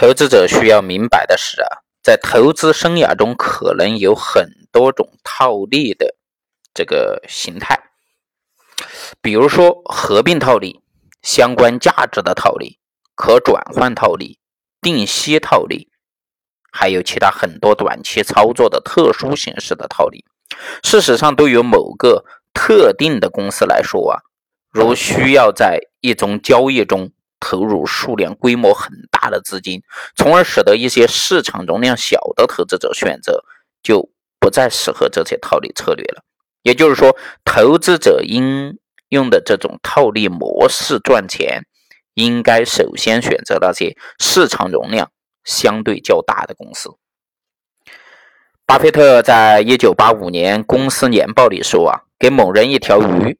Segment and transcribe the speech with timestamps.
[0.00, 6.16] 投资者需要明白的是啊，在投资生涯中可能有很多种套利的
[6.72, 7.78] 这个形态，
[9.20, 10.80] 比如说合并套利、
[11.20, 12.78] 相关价值的套利、
[13.14, 14.38] 可转换套利、
[14.80, 15.90] 定息套利，
[16.72, 20.24] 还有其他很多短期操作的特殊形式的套利。
[20.82, 22.24] 事实上，对于某个
[22.54, 24.20] 特定的公司来说啊，
[24.72, 29.82] 如需要在一宗交易中投入数量规模很大的资金，
[30.14, 33.42] 从而使得一些市场容量小的投资者选择，
[33.82, 36.22] 就不再适合这些套利策略了。
[36.62, 41.64] 也就是说，投资者应用的这种套利模式赚钱，
[42.14, 45.10] 应该首先选择那些市场容量
[45.42, 46.90] 相对较大的公司。
[48.66, 53.36] 巴菲特在一九八五年公司年报里说：“啊，给某人一条鱼，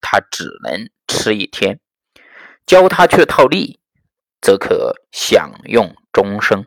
[0.00, 1.76] 他只能吃一天；
[2.66, 3.80] 教他去套利，
[4.40, 6.66] 则可享用终生。”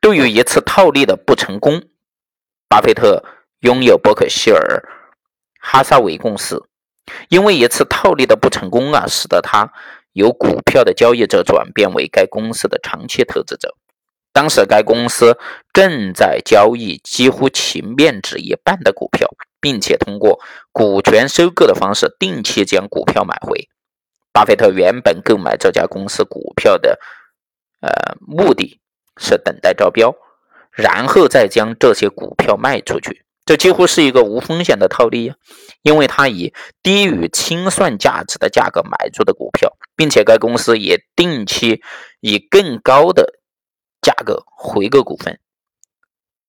[0.00, 1.82] 对于一次套利的不成功，
[2.68, 3.24] 巴菲特
[3.60, 4.82] 拥有伯克希尔
[5.60, 6.68] 哈撒韦公司，
[7.28, 9.70] 因为一次套利的不成功啊，使得他
[10.12, 13.76] 由股票的交易者转变为该公司的长期投资者。
[14.32, 15.36] 当时，该公司
[15.72, 19.28] 正在交易几乎其面值一半的股票，
[19.60, 20.40] 并且通过
[20.72, 23.68] 股权收购的方式定期将股票买回。
[24.38, 26.96] 巴菲特原本购买这家公司股票的，
[27.80, 28.80] 呃，目的
[29.16, 30.14] 是等待招标，
[30.70, 33.24] 然后再将这些股票卖出去。
[33.44, 35.34] 这几乎是一个无风险的套利呀，
[35.82, 41.82] 因为他以低于清算价值的价格买入的股票，并且该公司也定期
[42.20, 43.40] 以更高的。
[44.00, 45.40] 价格回购股份，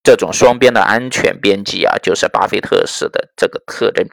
[0.04, 4.06] 这种双边的安全边际啊，就是巴菲特式的这个特征。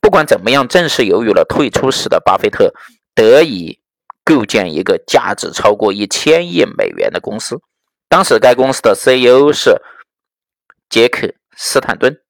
[0.00, 2.72] 不管怎么样，正是由于了退出时的巴菲特
[3.18, 3.80] 得以
[4.22, 7.60] 构建一个价值超过一千亿美元的公司。
[8.08, 9.82] 当时该公司的 CEO 是
[10.88, 12.20] 杰克斯坦顿，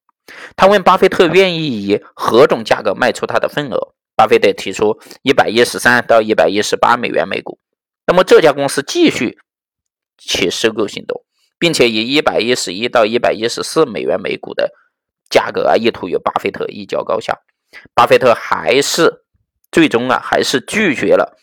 [0.56, 3.93] 他问巴菲特愿意以何种价格卖出他的份额。
[4.16, 7.59] 巴菲特提出一百一十三到一百一十八美元每股。
[8.06, 9.38] 那么这家公司继续。
[10.21, 11.22] 其收购行动，
[11.60, 14.72] 并且以一百一十一到一百一十四美元每股的
[15.31, 17.38] 价格啊，意图与巴菲特一较高下。
[17.94, 19.22] 巴菲特还是
[19.70, 21.36] 最终啊，还是拒绝了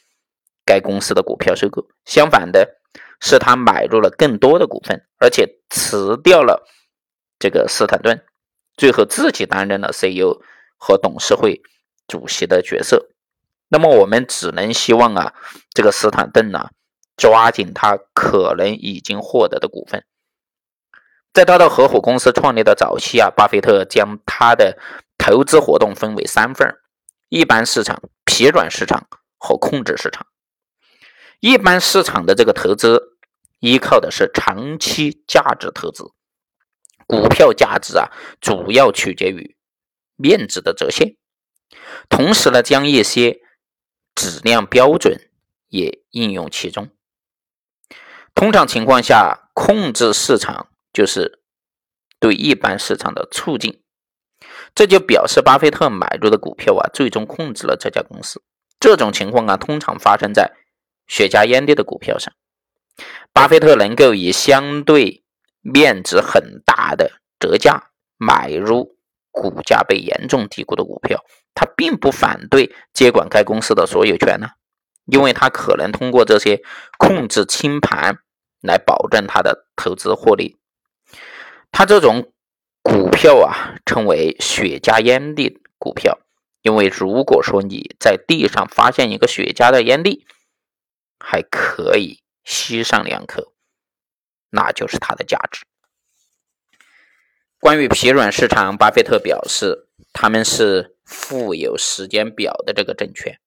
[0.65, 1.87] 该公司的股票收购。
[2.05, 2.77] 相反的
[3.19, 6.67] 是，他买入了更多的股份，而且辞掉了
[7.39, 8.23] 这个斯坦顿，
[8.77, 10.41] 最后自己担任了 CEO
[10.77, 11.61] 和董事会
[12.07, 13.09] 主席的角色。
[13.69, 15.33] 那么，我们只能希望啊，
[15.73, 16.69] 这个斯坦顿呢。
[17.17, 20.03] 抓紧他可能已经获得的股份。
[21.31, 24.77] 在他的合伙公司创立的早期啊，巴菲特将他的
[25.17, 26.77] 投资活动分为三份：
[27.29, 28.01] 一般市场、
[28.35, 29.07] 疲软市场
[29.37, 30.27] 和控制市场。
[31.39, 33.17] 一般市场的这个投资
[33.61, 36.03] 依靠的是长期价值投资，
[37.07, 39.55] 股票价值啊主要取决于
[40.17, 41.15] 面值的折现，
[42.09, 43.39] 同时呢将一些
[44.13, 45.31] 质量标准
[45.69, 46.89] 也应用其中。
[48.33, 51.41] 通常情况下，控制市场就是
[52.19, 53.81] 对一般市场的促进，
[54.75, 58.43] 这就表示巴菲特买入的股票啊，最终控制了这家公司。
[58.79, 60.51] 这种情况啊，通常发生在
[61.07, 62.33] 雪茄烟蒂的股票上。
[63.33, 65.23] 巴菲特能够以相对
[65.61, 68.97] 面值很大的折价买入
[69.31, 71.23] 股价被严重低估的股票，
[71.55, 74.49] 他并不反对接管该公司的所有权呢，
[75.05, 76.61] 因为他可能通过这些
[76.99, 78.19] 控制清盘。
[78.61, 80.57] 来保证他的投资获利。
[81.71, 82.33] 他这种
[82.87, 86.19] 股票啊，称为雪茄烟蒂股票，
[86.61, 90.27] 因为如果说你在地上发现一个雪茄的烟蒂，
[91.19, 93.51] 还可以吸上两颗，
[94.51, 95.65] 那就是它的价值。
[97.59, 103.39] 关于疲软市场，巴菲特表示，他们是富有时间表的这个证券，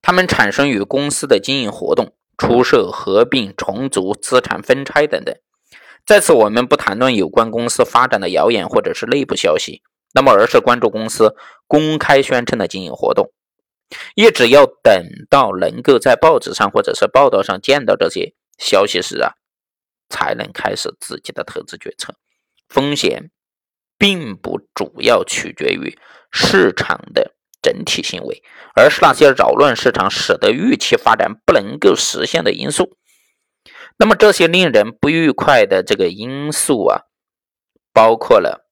[0.00, 2.14] 他们产生于公司的经营活动。
[2.38, 5.34] 出售、合并、重组、资产分拆等等。
[6.06, 9.82] 在此，我们不谈论有关公司发展的谣言或者是内部消息，
[10.14, 11.34] 那么而是关注公司
[11.66, 13.32] 公开宣称的经营活动。
[14.14, 19.32] 一直要等到能够在报纸上或者是报道上见到这些消息时啊，
[20.08, 22.14] 才能开始自己的投资决策。
[22.68, 23.30] 风险
[23.98, 25.98] 并不主要取决于
[26.30, 27.32] 市场的。
[27.62, 28.44] 整体行为，
[28.76, 32.96] 而是那些扰乱市场、使得预期发展不能够实现的因素。
[33.98, 37.02] 那么，这些令人不愉快的这个因素啊，
[37.94, 38.68] 包括了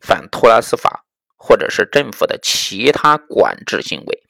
[0.00, 1.06] 反托拉斯法
[1.36, 4.22] 或者是政府的其他管制行为，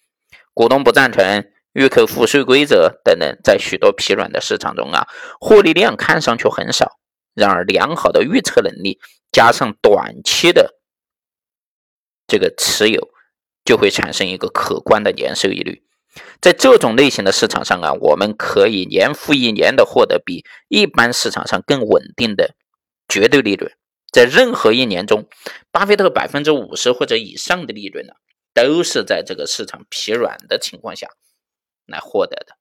[0.54, 5.08] 股东不赞成、预扣付税规则等等，在许多疲软的市场中啊，
[5.40, 6.98] 获利量看上去很少。
[7.34, 9.00] 然而，良好的预测能力
[9.32, 10.78] 加上短期的
[12.28, 13.08] 这个持有，
[13.64, 15.82] 就会产生一个可观的年收益率。
[16.40, 22.54] 在这种类型的市场上啊，我们可以年复一年的获得比一般市场上更稳定的
[23.08, 23.72] 绝对利润。
[24.12, 25.26] 在任何一年中，
[25.70, 28.12] 巴菲特百分之五十或者以上的利润呢，
[28.52, 31.08] 都是在这个市场疲软的情况下
[31.86, 32.56] 来获得的。